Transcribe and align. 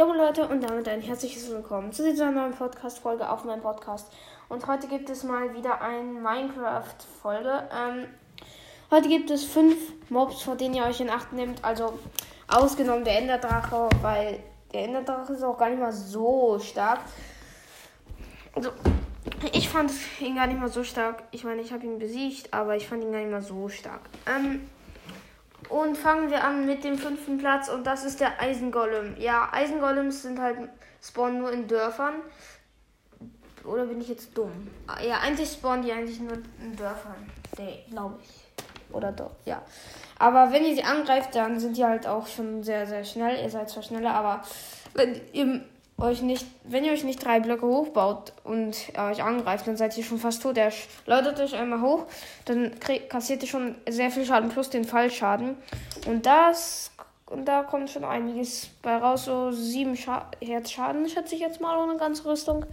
Ja, 0.00 0.06
Leute, 0.06 0.48
und 0.48 0.62
damit 0.62 0.88
ein 0.88 1.02
herzliches 1.02 1.50
Willkommen 1.50 1.92
zu 1.92 2.02
dieser 2.02 2.30
neuen 2.30 2.54
Podcast-Folge 2.54 3.28
auf 3.28 3.44
meinem 3.44 3.60
Podcast. 3.60 4.10
Und 4.48 4.66
heute 4.66 4.88
gibt 4.88 5.10
es 5.10 5.24
mal 5.24 5.54
wieder 5.54 5.82
eine 5.82 6.02
Minecraft-Folge. 6.02 7.68
Ähm, 7.70 8.06
heute 8.90 9.08
gibt 9.10 9.30
es 9.30 9.44
fünf 9.44 9.76
Mobs, 10.08 10.40
vor 10.40 10.56
denen 10.56 10.72
ihr 10.72 10.84
euch 10.84 11.02
in 11.02 11.10
Acht 11.10 11.34
nehmt. 11.34 11.62
Also 11.62 11.98
ausgenommen 12.48 13.04
der 13.04 13.18
Enderdrache, 13.18 13.90
weil 14.00 14.42
der 14.72 14.84
Enderdrache 14.84 15.34
ist 15.34 15.42
auch 15.42 15.58
gar 15.58 15.68
nicht 15.68 15.80
mal 15.80 15.92
so 15.92 16.58
stark. 16.58 17.00
Also, 18.54 18.70
ich 19.52 19.68
fand 19.68 19.92
ihn 20.18 20.34
gar 20.34 20.46
nicht 20.46 20.58
mal 20.58 20.70
so 20.70 20.82
stark. 20.82 21.24
Ich 21.30 21.44
meine, 21.44 21.60
ich 21.60 21.74
habe 21.74 21.84
ihn 21.84 21.98
besiegt, 21.98 22.54
aber 22.54 22.74
ich 22.74 22.88
fand 22.88 23.04
ihn 23.04 23.12
gar 23.12 23.20
nicht 23.20 23.32
mal 23.32 23.42
so 23.42 23.68
stark. 23.68 24.00
Ähm, 24.26 24.66
und 25.70 25.96
fangen 25.96 26.30
wir 26.30 26.44
an 26.44 26.66
mit 26.66 26.84
dem 26.84 26.98
fünften 26.98 27.38
Platz 27.38 27.68
und 27.68 27.84
das 27.86 28.04
ist 28.04 28.20
der 28.20 28.40
Eisengolem. 28.40 29.16
Ja, 29.18 29.48
Eisengolems 29.52 30.22
sind 30.22 30.38
halt 30.38 30.58
spawnen 31.02 31.38
nur 31.38 31.52
in 31.52 31.66
Dörfern. 31.66 32.14
Oder 33.64 33.84
bin 33.84 34.00
ich 34.00 34.08
jetzt 34.08 34.36
dumm? 34.36 34.68
Ah, 34.86 35.02
ja, 35.02 35.20
eigentlich 35.20 35.50
spawnen 35.52 35.84
die 35.84 35.92
eigentlich 35.92 36.20
nur 36.20 36.32
in 36.60 36.76
Dörfern. 36.76 37.30
Nee, 37.58 37.84
glaube 37.90 38.18
ich. 38.22 38.94
Oder 38.94 39.12
doch, 39.12 39.32
ja. 39.44 39.62
Aber 40.18 40.52
wenn 40.52 40.64
ihr 40.64 40.74
sie 40.74 40.82
angreift, 40.82 41.34
dann 41.34 41.60
sind 41.60 41.76
die 41.76 41.84
halt 41.84 42.06
auch 42.06 42.26
schon 42.26 42.62
sehr, 42.62 42.86
sehr 42.86 43.04
schnell. 43.04 43.42
Ihr 43.42 43.50
seid 43.50 43.70
zwar 43.70 43.82
schneller, 43.82 44.12
aber 44.14 44.42
wenn 44.94 45.20
ihr 45.32 45.64
euch 46.00 46.22
nicht, 46.22 46.46
wenn 46.64 46.84
ihr 46.84 46.92
euch 46.92 47.04
nicht 47.04 47.24
drei 47.24 47.40
Blöcke 47.40 47.66
hochbaut 47.66 48.32
und 48.44 48.90
er 48.94 49.10
euch 49.10 49.22
angreift, 49.22 49.66
dann 49.66 49.76
seid 49.76 49.96
ihr 49.96 50.04
schon 50.04 50.18
fast 50.18 50.42
tot. 50.42 50.56
Er 50.56 50.72
läutet 51.06 51.40
euch 51.40 51.54
einmal 51.54 51.80
hoch, 51.80 52.06
dann 52.44 52.72
kassiert 53.08 53.42
ihr 53.42 53.48
schon 53.48 53.76
sehr 53.88 54.10
viel 54.10 54.24
Schaden 54.24 54.48
plus 54.48 54.70
den 54.70 54.84
Fallschaden. 54.84 55.56
Und 56.06 56.26
das, 56.26 56.90
und 57.26 57.46
da 57.46 57.62
kommt 57.62 57.90
schon 57.90 58.04
einiges 58.04 58.68
bei 58.82 58.96
raus, 58.96 59.26
so 59.26 59.52
sieben 59.52 59.96
Scha 59.96 60.30
Herzschaden, 60.42 61.08
schätze 61.08 61.34
ich 61.34 61.40
jetzt 61.40 61.60
mal, 61.60 61.76
ohne 61.76 61.96
ganze 61.96 62.24
Rüstung. 62.24 62.66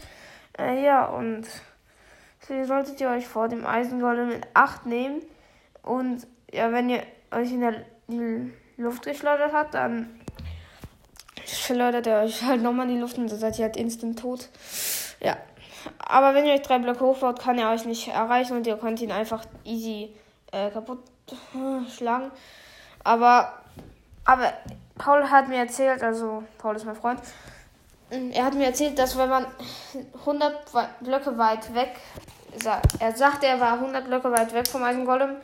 Äh, 0.57 0.83
ja, 0.83 1.05
und 1.05 1.45
deswegen 2.41 2.65
solltet 2.65 2.99
ihr 3.01 3.09
euch 3.09 3.27
vor 3.27 3.47
dem 3.49 3.65
Eisengolem 3.65 4.31
in 4.31 4.41
Acht 4.53 4.85
nehmen. 4.85 5.21
Und 5.83 6.25
ja, 6.51 6.71
wenn 6.71 6.89
ihr 6.89 7.03
euch 7.31 7.51
in 7.51 7.61
der 7.61 7.85
Luft 8.77 9.05
geschleudert 9.05 9.53
habt, 9.53 9.73
dann 9.73 10.09
schleudert 11.49 12.07
er 12.07 12.23
euch 12.23 12.43
halt 12.43 12.61
nochmal 12.61 12.87
in 12.87 12.95
die 12.95 13.01
Luft 13.01 13.17
und 13.17 13.29
dann 13.29 13.39
seid 13.39 13.57
ihr 13.57 13.65
halt 13.65 13.77
instant 13.77 14.19
tot. 14.19 14.49
Ja. 15.21 15.37
Aber 15.99 16.33
wenn 16.33 16.45
ihr 16.45 16.53
euch 16.53 16.61
drei 16.61 16.79
Blöcke 16.79 17.05
hochbaut, 17.05 17.39
kann 17.39 17.57
er 17.57 17.71
euch 17.71 17.85
nicht 17.85 18.09
erreichen 18.09 18.57
und 18.57 18.67
ihr 18.67 18.77
könnt 18.77 19.01
ihn 19.01 19.11
einfach 19.11 19.45
easy 19.63 20.13
äh, 20.51 20.69
kaputt 20.69 20.99
schlagen. 21.95 22.31
Aber, 23.03 23.53
aber 24.25 24.53
Paul 24.97 25.29
hat 25.29 25.47
mir 25.47 25.57
erzählt, 25.57 26.03
also 26.03 26.43
Paul 26.57 26.75
ist 26.75 26.85
mein 26.85 26.95
Freund, 26.95 27.21
er 28.09 28.45
hat 28.45 28.53
mir 28.53 28.65
erzählt, 28.65 28.97
dass 28.97 29.17
wenn 29.17 29.29
man 29.29 29.45
100 30.19 30.53
Blöcke 31.01 31.37
weit 31.37 31.73
weg, 31.73 31.95
er 32.99 33.15
sagte, 33.15 33.45
er 33.45 33.59
war 33.59 33.73
100 33.73 34.05
Blöcke 34.05 34.31
weit 34.31 34.53
weg 34.53 34.67
vom 34.67 34.83
Eisengolem. 34.83 35.35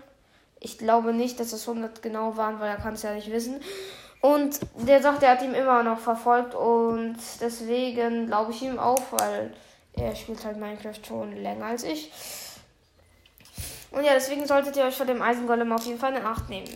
Ich 0.59 0.77
glaube 0.77 1.13
nicht, 1.13 1.39
dass 1.39 1.51
es 1.51 1.67
100 1.67 2.01
genau 2.01 2.37
waren, 2.37 2.59
weil 2.59 2.69
er 2.69 2.77
kann 2.77 2.93
es 2.93 3.03
ja 3.03 3.13
nicht 3.13 3.31
wissen. 3.31 3.59
Und 4.23 4.57
der 4.87 5.01
sagt, 5.01 5.21
er 5.21 5.31
hat 5.31 5.41
ihn 5.41 5.53
immer 5.53 5.83
noch 5.83 5.99
verfolgt 5.99 6.55
und 6.55 7.17
deswegen 7.41 8.27
glaube 8.27 8.53
ich 8.53 8.61
ihm 8.61 8.79
auch, 8.79 9.01
weil 9.11 9.53
er 9.91 10.15
spielt 10.15 10.45
halt 10.45 10.55
Minecraft 10.55 11.05
schon 11.05 11.35
länger 11.35 11.65
als 11.65 11.83
ich. 11.83 12.09
Und 13.91 14.05
ja, 14.05 14.13
deswegen 14.13 14.47
solltet 14.47 14.77
ihr 14.77 14.85
euch 14.85 14.95
vor 14.95 15.05
dem 15.05 15.21
Eisengolem 15.21 15.73
auf 15.73 15.85
jeden 15.85 15.99
Fall 15.99 16.15
in 16.15 16.25
Acht 16.25 16.47
nehmen. 16.47 16.69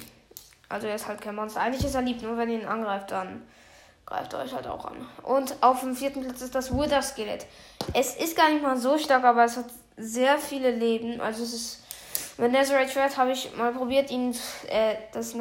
Also 0.68 0.88
er 0.88 0.95
ist 0.95 1.08
halt 1.08 1.22
kein 1.22 1.36
Monster. 1.36 1.62
Eigentlich 1.62 1.86
ist 1.86 1.96
er 1.96 2.02
lieb, 2.02 2.22
nur 2.22 2.38
wenn 2.38 2.50
ihr 2.50 2.59
ihn 2.59 2.68
angreift, 2.68 3.12
dann 3.12 3.47
greift 4.06 4.34
er 4.34 4.40
euch 4.40 4.53
halt 4.53 4.68
auch 4.68 4.84
an. 4.84 5.07
Und 5.24 5.56
auf 5.62 5.80
dem 5.80 5.96
vierten 5.96 6.24
Platz 6.24 6.41
ist 6.41 6.53
das 6.53 6.78
Wither-Skelett. 6.78 7.46
Es 7.94 8.18
ist 8.18 8.36
gar 8.36 8.50
nicht 8.50 8.62
mal 8.62 8.75
so 8.75 8.97
stark, 8.97 9.24
aber 9.24 9.46
es 9.46 9.56
hat 9.56 9.68
sehr 9.96 10.38
viele 10.38 10.72
Leben. 10.72 11.22
Also 11.22 11.44
es 11.44 11.53
ist. 11.53 11.84
Mit 12.38 12.52
Netherite 12.52 12.91
Schwert 12.91 13.18
habe 13.18 13.31
ich 13.31 13.56
mal 13.56 13.72
probiert, 13.72 14.12
ihn 14.12 14.36
äh, 14.68 14.96
das 15.13 15.34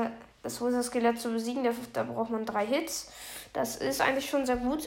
das 0.47 0.61
Rosa-Skelett 0.61 1.21
zu 1.21 1.31
besiegen. 1.31 1.69
Da, 1.93 2.03
braucht 2.05 2.31
man 2.31 2.47
drei 2.47 2.67
Hits. 2.67 3.09
Das 3.53 3.77
ist 3.77 4.01
eigentlich 4.01 4.29
schon 4.29 4.47
sehr 4.47 4.57
gut. 4.57 4.85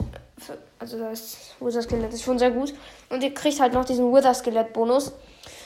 Also 0.78 0.98
das 0.98 1.54
Wither-Skelett 1.60 2.12
ist 2.12 2.22
schon 2.22 2.38
sehr 2.38 2.50
gut. 2.50 2.74
Und 3.10 3.22
ihr 3.22 3.34
kriegt 3.34 3.60
halt 3.60 3.74
noch 3.74 3.84
diesen 3.84 4.12
Wither-Skelett-Bonus. 4.12 5.12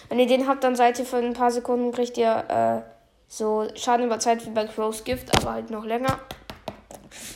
Wenn 0.09 0.19
ihr 0.19 0.27
den 0.27 0.49
habt, 0.49 0.65
dann 0.65 0.77
seid 0.77 0.99
ihr 0.99 1.05
für 1.05 1.19
ein 1.19 1.33
paar 1.33 1.51
Sekunden, 1.51 1.93
kriegt 1.93 2.19
ihr 2.19 2.45
äh, 2.49 2.91
so 3.29 3.69
Schaden 3.75 4.07
über 4.07 4.19
Zeit 4.19 4.45
wie 4.45 4.51
bei 4.51 4.67
Crow's 4.67 5.05
Gift, 5.05 5.37
aber 5.39 5.53
halt 5.53 5.71
noch 5.71 5.85
länger. 5.85 6.19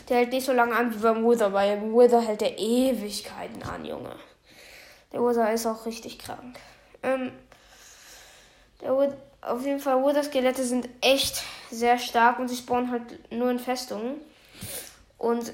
Der 0.09 0.19
hält 0.19 0.33
nicht 0.33 0.47
so 0.47 0.53
lange 0.53 0.75
an 0.75 0.95
wie 0.95 0.99
beim 0.99 1.25
Wither, 1.25 1.53
weil 1.53 1.77
beim 1.77 1.95
Wither 1.95 2.21
hält 2.21 2.41
der 2.41 2.59
Ewigkeiten 2.59 3.63
an, 3.63 3.85
Junge. 3.85 4.17
Der 5.13 5.21
Wither 5.21 5.53
ist 5.53 5.67
auch 5.67 5.87
richtig 5.87 6.19
krank. 6.19 6.59
Ähm, 7.03 7.33
der 8.83 8.99
Wither 8.99 9.17
auf 9.41 9.65
jeden 9.65 9.81
Fall, 9.81 10.05
Wither-Skelette 10.05 10.65
sind 10.65 10.89
echt 11.01 11.43
sehr 11.71 11.99
stark 11.99 12.39
und 12.39 12.49
sie 12.49 12.56
spawnen 12.56 12.91
halt 12.91 13.33
nur 13.33 13.51
in 13.51 13.59
Festungen. 13.59 14.17
Und 15.19 15.53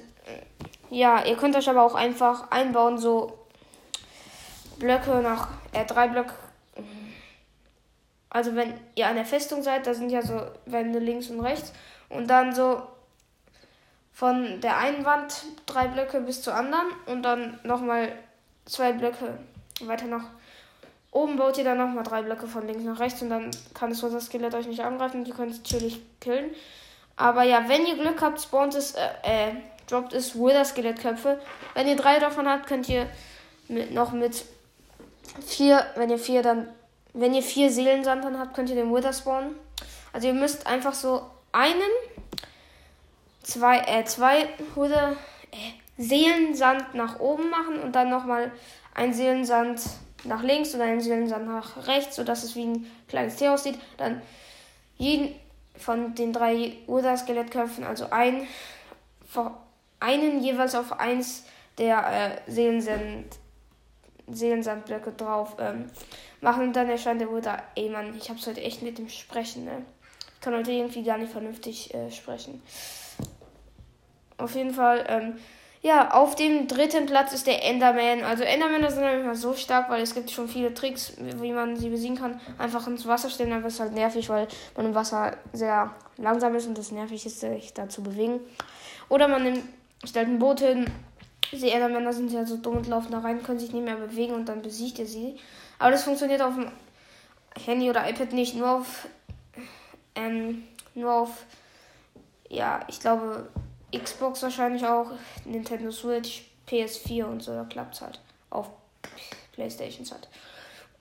ja, 0.90 1.24
ihr 1.24 1.36
könnt 1.36 1.56
euch 1.56 1.68
aber 1.68 1.82
auch 1.82 1.94
einfach 1.94 2.50
einbauen, 2.50 2.98
so 2.98 3.38
Blöcke 4.78 5.20
nach, 5.22 5.48
äh, 5.72 5.84
drei 5.84 6.08
Blöcke. 6.08 6.34
Also 8.30 8.56
wenn 8.56 8.74
ihr 8.96 9.06
an 9.06 9.14
der 9.14 9.24
Festung 9.24 9.62
seid, 9.62 9.86
da 9.86 9.94
sind 9.94 10.10
ja 10.10 10.22
so 10.22 10.40
Wände 10.66 10.98
links 10.98 11.30
und 11.30 11.40
rechts. 11.40 11.72
Und 12.08 12.28
dann 12.28 12.54
so 12.54 12.82
von 14.12 14.60
der 14.60 14.78
einen 14.78 15.04
Wand 15.04 15.44
drei 15.66 15.88
Blöcke 15.88 16.20
bis 16.20 16.42
zur 16.42 16.54
anderen 16.54 16.86
und 17.06 17.22
dann 17.22 17.58
nochmal 17.64 18.12
zwei 18.64 18.92
Blöcke 18.92 19.38
weiter 19.80 20.06
nach 20.06 20.24
Oben 21.14 21.36
baut 21.36 21.56
ihr 21.58 21.64
dann 21.64 21.78
nochmal 21.78 22.02
drei 22.02 22.22
Blöcke 22.22 22.48
von 22.48 22.66
links 22.66 22.82
nach 22.82 22.98
rechts 22.98 23.22
und 23.22 23.30
dann 23.30 23.48
kann 23.72 23.88
das 23.90 24.02
Wasser-Skelett 24.02 24.52
euch 24.52 24.66
nicht 24.66 24.80
angreifen 24.80 25.24
ihr 25.24 25.32
könnt 25.32 25.52
es 25.52 25.62
chillig 25.62 26.00
killen. 26.20 26.50
Aber 27.14 27.44
ja, 27.44 27.68
wenn 27.68 27.86
ihr 27.86 27.94
Glück 27.94 28.20
habt, 28.20 28.40
spawnt 28.42 28.74
es, 28.74 28.94
äh, 28.94 29.06
äh 29.22 29.52
droppt 29.88 30.12
es 30.12 30.34
Wither-Skelettköpfe. 30.34 31.38
Wenn 31.74 31.86
ihr 31.86 31.94
drei 31.94 32.18
davon 32.18 32.48
habt, 32.48 32.66
könnt 32.66 32.88
ihr 32.88 33.06
mit, 33.68 33.92
noch 33.92 34.10
mit 34.10 34.44
vier, 35.46 35.86
wenn 35.94 36.10
ihr 36.10 36.18
vier 36.18 36.42
dann, 36.42 36.68
wenn 37.12 37.32
ihr 37.32 37.42
vier 37.42 37.70
Seelensand 37.70 38.24
dann 38.24 38.40
habt, 38.40 38.54
könnt 38.54 38.70
ihr 38.70 38.74
den 38.74 38.92
Wither 38.92 39.12
spawnen. 39.12 39.54
Also 40.12 40.26
ihr 40.26 40.34
müsst 40.34 40.66
einfach 40.66 40.94
so 40.94 41.22
einen, 41.52 41.78
zwei, 43.44 43.78
äh, 43.86 44.04
zwei 44.04 44.48
Wither, 44.74 45.12
äh, 45.52 46.02
Seelensand 46.02 46.96
nach 46.96 47.20
oben 47.20 47.50
machen 47.50 47.78
und 47.78 47.92
dann 47.92 48.10
nochmal 48.10 48.50
ein 48.94 49.14
Seelensand 49.14 49.80
nach 50.24 50.42
links 50.42 50.74
und 50.74 50.80
einen 50.80 51.00
Zylinder 51.00 51.38
nach 51.38 51.86
rechts, 51.86 52.16
sodass 52.16 52.44
es 52.44 52.56
wie 52.56 52.64
ein 52.64 52.86
kleines 53.08 53.36
T 53.36 53.48
aussieht. 53.48 53.78
Dann 53.96 54.22
jeden 54.96 55.34
von 55.76 56.14
den 56.14 56.32
drei 56.32 56.74
Ursa-Skelettköpfen, 56.86 57.84
also 57.84 58.10
ein, 58.10 58.46
einen 60.00 60.42
jeweils 60.42 60.74
auf 60.74 60.98
eins 60.98 61.44
der 61.78 62.40
äh, 62.46 62.50
Seelensand, 62.50 63.38
Seelensandblöcke 64.28 65.12
drauf 65.12 65.56
ähm, 65.58 65.90
machen. 66.40 66.68
Und 66.68 66.76
dann 66.76 66.88
erscheint 66.88 67.20
der 67.20 67.30
Ursa. 67.30 67.62
Ey 67.74 67.90
Mann, 67.90 68.16
ich 68.16 68.30
hab's 68.30 68.46
heute 68.46 68.60
echt 68.60 68.82
mit 68.82 68.98
dem 68.98 69.08
Sprechen, 69.08 69.64
ne? 69.64 69.84
Ich 70.34 70.40
kann 70.40 70.54
heute 70.54 70.72
irgendwie 70.72 71.02
gar 71.02 71.18
nicht 71.18 71.32
vernünftig 71.32 71.92
äh, 71.94 72.10
sprechen. 72.10 72.62
Auf 74.36 74.54
jeden 74.54 74.74
Fall, 74.74 75.04
ähm, 75.08 75.36
ja, 75.84 76.12
auf 76.12 76.34
dem 76.34 76.66
dritten 76.66 77.04
Platz 77.04 77.34
ist 77.34 77.46
der 77.46 77.62
Enderman. 77.62 78.24
Also 78.24 78.42
Endermänner 78.42 78.90
sind 78.90 79.04
nicht 79.04 79.26
mal 79.26 79.34
so 79.34 79.52
stark, 79.52 79.90
weil 79.90 80.02
es 80.02 80.14
gibt 80.14 80.30
schon 80.30 80.48
viele 80.48 80.72
Tricks, 80.72 81.12
wie 81.18 81.52
man 81.52 81.76
sie 81.76 81.90
besiegen 81.90 82.16
kann. 82.16 82.40
Einfach 82.56 82.86
ins 82.86 83.06
Wasser 83.06 83.28
stellen, 83.28 83.52
aber 83.52 83.66
ist 83.66 83.80
halt 83.80 83.92
nervig, 83.92 84.30
weil 84.30 84.48
man 84.78 84.86
im 84.86 84.94
Wasser 84.94 85.36
sehr 85.52 85.94
langsam 86.16 86.54
ist 86.54 86.66
und 86.66 86.78
es 86.78 86.90
nervig 86.90 87.26
ist, 87.26 87.40
sich 87.40 87.74
da 87.74 87.86
zu 87.86 88.02
bewegen. 88.02 88.40
Oder 89.10 89.28
man 89.28 89.42
nimmt, 89.42 89.62
stellt 90.04 90.28
ein 90.28 90.38
Boot 90.38 90.60
hin. 90.60 90.86
Die 91.52 91.68
Endermänner 91.68 92.14
sind 92.14 92.32
ja 92.32 92.46
so 92.46 92.56
dumm 92.56 92.78
und 92.78 92.88
laufen 92.88 93.12
da 93.12 93.18
rein, 93.18 93.42
können 93.42 93.58
sich 93.58 93.74
nicht 93.74 93.84
mehr 93.84 93.96
bewegen 93.96 94.32
und 94.32 94.48
dann 94.48 94.62
besiegt 94.62 94.98
ihr 94.98 95.06
sie. 95.06 95.36
Aber 95.78 95.90
das 95.90 96.04
funktioniert 96.04 96.40
auf 96.40 96.54
dem 96.54 96.72
Handy 97.62 97.90
oder 97.90 98.08
iPad 98.08 98.32
nicht, 98.32 98.56
nur 98.56 98.70
auf, 98.70 99.06
ähm, 100.14 100.62
nur 100.94 101.12
auf, 101.12 101.44
ja, 102.48 102.80
ich 102.88 103.00
glaube, 103.00 103.50
Xbox 103.98 104.42
wahrscheinlich 104.42 104.86
auch, 104.86 105.10
Nintendo 105.44 105.90
Switch, 105.90 106.44
PS4 106.68 107.24
und 107.24 107.42
so, 107.42 107.52
da 107.54 107.64
klappt 107.64 107.94
es 107.94 108.00
halt. 108.00 108.20
Auf 108.50 108.70
Playstations 109.52 110.12
halt. 110.12 110.28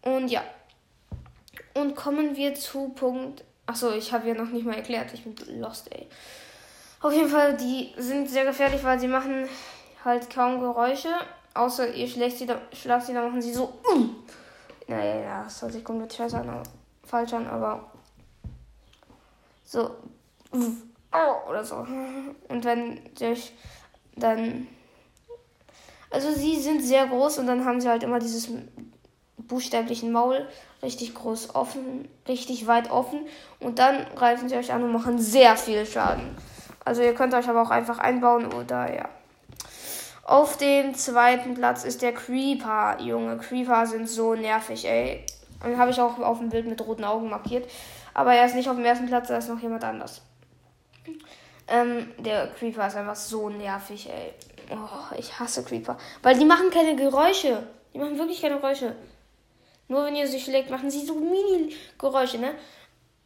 Und 0.02 0.30
ja. 0.30 0.44
Und 1.74 1.96
kommen 1.96 2.36
wir 2.36 2.56
zu 2.56 2.90
Punkt. 2.90 3.44
Achso, 3.66 3.92
ich 3.92 4.12
habe 4.12 4.28
ja 4.28 4.34
noch 4.34 4.50
nicht 4.50 4.66
mal 4.66 4.76
erklärt. 4.76 5.14
Ich 5.14 5.24
bin 5.24 5.36
lost, 5.60 5.92
ey. 5.92 6.08
Auf 7.02 7.14
jeden 7.14 7.30
Fall, 7.30 7.58
die 7.58 7.94
sind 7.98 8.30
sehr 8.30 8.46
gefährlich, 8.46 8.84
weil 8.84 9.00
sie 9.00 9.08
machen 9.08 9.48
halt 10.04 10.30
kaum 10.30 10.60
Geräusche. 10.60 11.10
Außer 11.54 11.94
ihr 11.94 12.08
schlägt 12.08 12.38
sie, 12.38 12.46
da, 12.46 12.62
schlagt 12.72 13.06
sie, 13.06 13.14
dann 13.14 13.28
machen 13.28 13.42
sie 13.42 13.54
so. 13.54 13.80
Naja, 14.88 15.16
ja, 15.22 15.44
das 15.44 15.62
hört 15.62 15.72
sich 15.72 15.84
komplett 15.84 16.14
scheiße 16.14 16.38
an, 16.38 16.64
falsch 17.04 17.34
an, 17.34 17.48
aber. 17.48 17.92
So. 19.64 19.92
Oh, 21.14 21.50
oder 21.50 21.64
so. 21.64 21.76
Und 22.50 22.66
wenn 22.66 23.00
sich 23.16 23.54
dann 24.16 24.68
Also 26.14 26.32
sie 26.32 26.60
sind 26.62 26.82
sehr 26.84 27.08
groß 27.08 27.40
und 27.40 27.48
dann 27.48 27.66
haben 27.66 27.82
sie 27.82 27.90
halt 27.90 28.04
immer 28.04 28.20
dieses 28.20 28.48
buchstäblichen 29.38 30.12
Maul 30.12 30.48
richtig 30.84 31.16
groß 31.16 31.56
offen, 31.56 32.08
richtig 32.28 32.68
weit 32.68 32.92
offen 32.92 33.22
und 33.60 33.80
dann 33.80 34.06
greifen 34.16 34.48
sie 34.48 34.56
euch 34.56 34.72
an 34.72 34.84
und 34.84 34.92
machen 34.92 35.18
sehr 35.18 35.58
viel 35.58 35.88
Schaden. 35.88 36.38
Also 36.86 37.02
ihr 37.02 37.16
könnt 37.16 37.34
euch 37.34 37.50
aber 37.50 37.64
auch 37.64 37.72
einfach 37.72 37.98
einbauen 37.98 38.54
oder 38.54 38.94
ja. 38.94 39.10
Auf 40.24 40.58
dem 40.58 40.94
zweiten 40.94 41.56
Platz 41.56 41.84
ist 41.84 42.02
der 42.02 42.14
Creeper. 42.14 42.98
Junge, 43.02 43.38
Creeper 43.38 43.88
sind 43.88 44.08
so 44.08 44.36
nervig, 44.36 44.86
ey. 44.86 45.26
Den 45.66 45.78
habe 45.78 45.92
ich 45.92 46.00
auch 46.00 46.20
auf 46.20 46.40
dem 46.40 46.50
Bild 46.50 46.68
mit 46.68 46.86
roten 46.86 47.04
Augen 47.04 47.30
markiert. 47.30 47.70
Aber 48.14 48.34
er 48.34 48.46
ist 48.46 48.56
nicht 48.56 48.70
auf 48.70 48.76
dem 48.76 48.86
ersten 48.86 49.08
Platz, 49.08 49.30
da 49.30 49.38
ist 49.38 49.50
noch 49.50 49.60
jemand 49.60 49.84
anders. 49.84 50.22
Ähm, 51.68 52.12
der 52.18 52.48
Creeper 52.48 52.88
ist 52.88 52.96
einfach 52.96 53.16
so 53.16 53.50
nervig, 53.50 54.10
ey. 54.10 54.34
Oh, 54.72 55.16
ich 55.18 55.40
hasse 55.40 55.64
Creeper. 55.64 55.98
Weil 56.22 56.38
die 56.38 56.46
machen 56.46 56.70
keine 56.70 56.96
Geräusche. 56.96 57.64
Die 57.94 58.00
machen 58.00 58.18
wirklich 58.18 58.42
keine 58.42 58.60
Geräusche. 58.60 58.96
Nur 59.88 60.06
wenn 60.06 60.16
ihr 60.16 60.28
sie 60.28 60.40
schlägt, 60.40 60.70
machen 60.70 60.90
sie 60.90 61.06
so 61.06 61.16
Mini-Geräusche, 61.16 62.40
ne? 62.40 62.56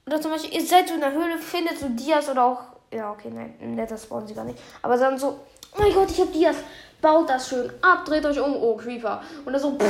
Oder 0.05 0.21
zum 0.21 0.31
Beispiel, 0.31 0.53
ihr 0.53 0.65
seid 0.65 0.87
so 0.87 0.95
in 0.95 1.01
der 1.01 1.11
Höhle, 1.11 1.37
findet 1.37 1.77
so 1.77 1.87
Dias 1.89 2.29
oder 2.29 2.45
auch. 2.45 2.61
Ja, 2.91 3.11
okay, 3.11 3.29
nein, 3.29 3.55
Nether 3.59 3.97
spawnen 3.97 4.27
sie 4.27 4.33
gar 4.33 4.45
nicht. 4.45 4.59
Aber 4.81 4.97
dann 4.97 5.17
so, 5.17 5.39
oh 5.75 5.81
mein 5.81 5.93
Gott, 5.93 6.09
ich 6.09 6.19
hab 6.19 6.31
Dias. 6.31 6.55
Baut 7.01 7.29
das 7.29 7.49
schön 7.49 7.71
ab, 7.81 8.05
dreht 8.05 8.25
euch 8.25 8.39
um. 8.39 8.55
Oh, 8.55 8.75
Creeper. 8.75 9.21
Und 9.45 9.53
dann 9.53 9.61
so. 9.61 9.77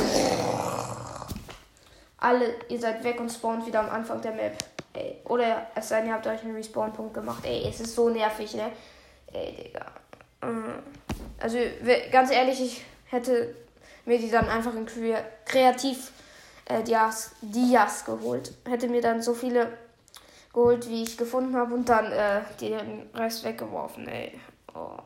Alle, 2.18 2.54
ihr 2.68 2.80
seid 2.80 3.02
weg 3.04 3.20
und 3.20 3.30
spawnt 3.30 3.66
wieder 3.66 3.80
am 3.80 3.90
Anfang 3.90 4.20
der 4.20 4.32
Map. 4.32 4.58
Ey. 4.98 5.20
Oder 5.24 5.66
es 5.74 5.88
sei 5.88 6.00
denn, 6.00 6.08
ihr 6.08 6.14
habt 6.14 6.26
euch 6.26 6.42
einen 6.42 6.56
Respawn-Punkt 6.56 7.14
gemacht. 7.14 7.44
Ey, 7.44 7.68
es 7.68 7.80
ist 7.80 7.94
so 7.94 8.08
nervig, 8.08 8.54
ne? 8.54 8.72
Ey, 9.32 9.54
Digga. 9.54 9.86
Mm. 10.42 10.82
Also, 11.40 11.58
ganz 12.10 12.32
ehrlich, 12.32 12.60
ich 12.60 12.84
hätte 13.06 13.54
mir 14.04 14.18
die 14.18 14.30
dann 14.30 14.48
einfach 14.48 14.74
in 14.74 14.86
Kreativ 15.44 16.12
äh, 16.64 16.82
Dias 16.82 18.04
geholt. 18.04 18.52
Hätte 18.68 18.88
mir 18.88 19.00
dann 19.00 19.22
so 19.22 19.34
viele 19.34 19.68
geholt, 20.52 20.88
wie 20.88 21.04
ich 21.04 21.16
gefunden 21.16 21.56
habe 21.56 21.74
und 21.74 21.88
dann 21.88 22.10
äh, 22.10 22.40
den 22.60 23.08
Rest 23.14 23.44
weggeworfen, 23.44 24.08
ey. 24.08 24.40
Oh. 24.74 24.98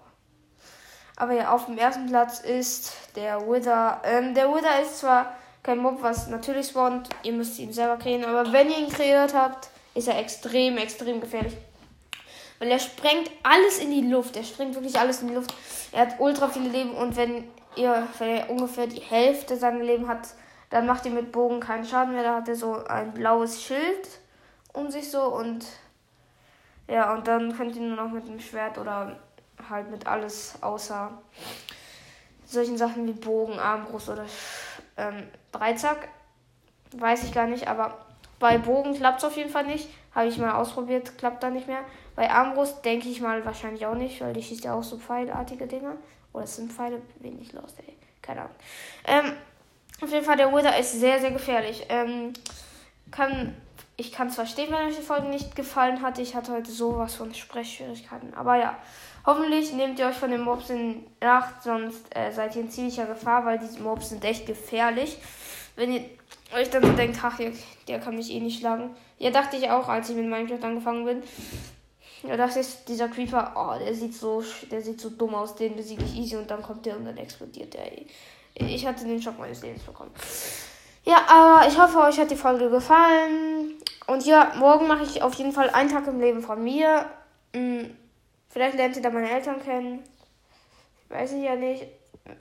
Aber 1.17 1.35
ja, 1.35 1.53
auf 1.53 1.67
dem 1.67 1.77
ersten 1.77 2.07
Platz 2.07 2.41
ist 2.41 2.95
der 3.17 3.47
Wither. 3.47 4.01
Ähm, 4.05 4.35
der 4.35 4.49
Wither 4.49 4.81
ist 4.83 5.01
zwar 5.01 5.37
kein 5.63 5.79
Mob, 5.79 6.03
was 6.03 6.29
natürlich 6.29 6.69
spawnt, 6.69 7.11
ihr 7.23 7.33
müsst 7.33 7.59
ihn 7.59 7.73
selber 7.73 7.99
kreieren, 7.99 8.25
aber 8.25 8.53
wenn 8.53 8.71
ihr 8.71 8.79
ihn 8.79 8.89
kreiert 8.89 9.35
habt, 9.35 9.69
ist 9.95 10.09
er 10.09 10.19
extrem, 10.19 10.79
extrem 10.79 11.21
gefährlich. 11.21 11.55
Weil 12.59 12.71
er 12.71 12.79
sprengt 12.79 13.31
alles 13.43 13.79
in 13.79 13.91
die 13.91 14.09
Luft. 14.09 14.37
Er 14.37 14.45
sprengt 14.45 14.75
wirklich 14.75 14.99
alles 14.99 15.21
in 15.21 15.29
die 15.29 15.35
Luft. 15.35 15.53
Er 15.91 16.03
hat 16.03 16.21
ultra 16.21 16.49
viele 16.49 16.69
Leben 16.69 16.95
und 16.95 17.17
wenn 17.17 17.45
ihr, 17.77 18.07
wenn 18.19 18.29
er 18.29 18.51
ungefähr 18.51 18.87
die 18.87 19.01
Hälfte 19.01 19.57
seiner 19.57 19.83
Leben 19.83 20.09
hat, 20.09 20.29
dann 20.71 20.87
macht 20.87 21.05
ihr 21.05 21.11
mit 21.11 21.33
Bogen 21.33 21.61
keinen 21.61 21.85
Schaden 21.85 22.15
mehr. 22.15 22.23
Da 22.23 22.37
hat 22.37 22.49
er 22.49 22.57
so 22.57 22.85
ein 22.85 23.13
blaues 23.13 23.63
Schild 23.63 24.09
um 24.73 24.91
sich 24.91 25.11
so 25.11 25.23
und 25.23 25.67
ja, 26.89 27.13
und 27.15 27.27
dann 27.27 27.57
könnt 27.57 27.77
ihr 27.77 27.83
nur 27.83 27.97
noch 27.97 28.11
mit 28.11 28.27
dem 28.27 28.41
Schwert 28.41 28.79
oder 28.79 29.19
halt 29.69 29.91
mit 29.91 30.07
alles 30.07 30.55
außer 30.61 31.11
solchen 32.45 32.77
Sachen 32.77 33.07
wie 33.07 33.13
Bogen, 33.13 33.59
Armbrust 33.59 34.09
oder 34.09 34.27
ähm, 34.97 35.29
Dreizack. 35.53 36.09
Weiß 36.93 37.25
ich 37.25 37.33
gar 37.33 37.47
nicht, 37.47 37.69
aber 37.69 37.97
bei 38.43 38.59
Bogen 38.59 38.93
klappt 38.95 39.21
es 39.21 39.25
auf 39.25 39.37
jeden 39.37 39.51
Fall 39.51 39.65
nicht. 39.65 39.89
Habe 40.15 40.27
ich 40.27 40.37
mal 40.37 40.51
ausprobiert, 40.53 41.17
klappt 41.17 41.45
da 41.45 41.49
nicht 41.49 41.69
mehr. 41.69 41.85
Bei 42.17 42.29
Armbrust 42.29 42.85
denke 42.85 43.09
ich 43.09 43.21
mal 43.21 43.45
wahrscheinlich 43.45 43.87
auch 43.87 43.95
nicht, 43.95 44.21
weil 44.21 44.35
die 44.35 44.43
schießt 44.43 44.65
ja 44.65 44.75
auch 44.75 44.83
so 44.83 44.99
pfeilartige 44.99 45.69
Dinge. 45.69 45.97
Oder 46.33 46.45
es 46.45 46.57
sind 46.57 46.73
Pfeile, 46.73 47.01
wenig 47.21 47.53
los, 47.53 47.77
ey. 47.79 47.97
Keine 48.21 48.41
Ahnung. 48.41 48.55
Ähm, 49.07 49.33
auf 50.03 50.11
jeden 50.11 50.25
Fall, 50.25 50.37
der 50.37 50.53
Wither 50.53 50.77
ist 50.77 50.99
sehr, 50.99 51.21
sehr 51.21 51.31
gefährlich. 51.31 51.87
Ähm, 51.89 52.33
kann, 53.13 53.55
ich 53.97 54.11
kann 54.11 54.27
es 54.27 54.35
verstehen, 54.35 54.73
wenn 54.73 54.89
euch 54.89 54.97
die 54.97 55.03
Folge 55.03 55.29
nicht 55.29 55.55
gefallen 55.55 56.03
hat. 56.03 56.19
Ich 56.19 56.35
hatte 56.35 56.53
heute 56.53 56.73
sowas 56.73 57.15
von 57.15 57.33
Sprechschwierigkeiten. 57.33 58.35
Aber 58.35 58.57
ja, 58.57 58.77
hoffentlich 59.25 59.73
nehmt 59.73 60.01
ihr 60.01 60.09
euch 60.09 60.17
von 60.17 60.33
den 60.33 60.43
Mobs 60.43 60.69
in 60.69 61.07
Acht, 61.21 61.63
sonst 61.63 62.15
äh, 62.17 62.33
seid 62.33 62.57
ihr 62.57 62.63
in 62.63 62.71
ziemlicher 62.71 63.07
Gefahr, 63.07 63.47
weil 63.47 63.61
diese 63.61 63.81
Mobs 63.81 64.09
sind 64.09 64.25
echt 64.25 64.47
gefährlich. 64.47 65.19
Wenn 65.77 65.93
ihr 65.93 66.05
euch 66.55 66.71
dann 66.71 66.83
so 66.83 66.93
denkt, 66.93 67.19
ach, 67.23 67.37
der, 67.37 67.53
der 67.89 68.01
kann 68.01 68.17
mich 68.17 68.31
eh 68.31 68.41
nicht 68.41 68.61
schlagen. 68.61 68.95
Ja, 69.19 69.31
dachte 69.31 69.57
ich 69.57 69.71
auch, 69.71 69.89
als 69.89 70.11
ich 70.11 70.17
mit 70.17 70.27
Minecraft 70.27 70.65
angefangen 70.65 71.05
bin. 71.05 71.23
Ja, 72.23 72.37
das 72.37 72.57
ist 72.57 72.89
dieser 72.89 73.09
Creeper. 73.09 73.53
Oh, 73.57 73.79
der 73.85 73.95
sieht 73.95 74.15
so, 74.15 74.45
der 74.71 74.81
sieht 74.81 75.01
so 75.01 75.11
dumm 75.11 75.35
aus. 75.35 75.57
Den 75.57 75.77
besiege 75.77 76.05
ich 76.05 76.17
easy 76.17 76.37
und 76.37 76.51
dann 76.51 76.63
kommt 76.63 76.87
der 76.87 76.97
und 76.97 77.05
dann 77.05 77.17
explodiert 77.17 77.75
der. 77.75 77.91
Ich 78.55 78.87
hatte 78.87 79.05
den 79.05 79.21
Schock 79.21 79.39
meines 79.39 79.63
Lebens 79.63 79.83
bekommen. 79.83 80.13
Ja, 81.05 81.25
aber 81.29 81.67
ich 81.67 81.79
hoffe, 81.79 81.99
euch 81.99 82.19
hat 82.19 82.31
die 82.31 82.37
Folge 82.37 82.71
gefallen. 82.71 83.75
Und 84.07 84.25
ja, 84.25 84.53
morgen 84.57 84.87
mache 84.87 85.03
ich 85.05 85.23
auf 85.23 85.35
jeden 85.35 85.53
Fall 85.53 85.71
einen 85.71 85.91
Tag 85.91 86.07
im 86.07 86.21
Leben 86.21 86.43
von 86.43 86.63
mir. 86.63 87.07
Hm, 87.55 87.97
vielleicht 88.49 88.77
lernt 88.77 88.97
ihr 88.97 89.03
da 89.03 89.11
meine 89.11 89.31
Eltern 89.31 89.63
kennen. 89.63 90.05
Weiß 91.09 91.33
ich 91.33 91.43
ja 91.43 91.57
nicht. 91.57 91.87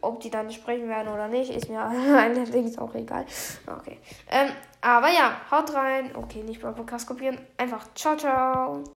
Ob 0.01 0.19
die 0.19 0.29
dann 0.29 0.51
sprechen 0.51 0.87
werden 0.87 1.11
oder 1.11 1.27
nicht, 1.27 1.49
ist 1.51 1.69
mir 1.69 1.81
allerdings 2.19 2.77
auch 2.77 2.93
egal. 2.93 3.25
Okay. 3.65 3.99
Ähm, 4.29 4.49
aber 4.81 5.09
ja, 5.09 5.41
haut 5.49 5.73
rein. 5.73 6.15
Okay, 6.15 6.43
nicht 6.43 6.61
beim 6.61 6.75
Podcast 6.75 7.07
kopieren. 7.07 7.39
Einfach 7.57 7.87
ciao, 7.95 8.15
ciao. 8.15 8.83